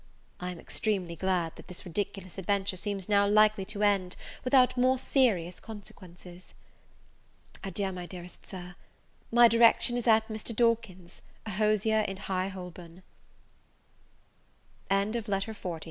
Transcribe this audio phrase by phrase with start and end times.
[0.39, 4.97] I am extremely glad that this ridiculous adventure seems now likely to end without more
[4.97, 6.55] serious consequences.
[7.63, 8.73] Adieu, my dearest Sir.
[9.31, 10.55] My direction is at Mr.
[10.55, 13.03] Dawkin's, a hosier in High Holborn.
[14.89, 15.79] LETTER XLI EVELINA TO MIS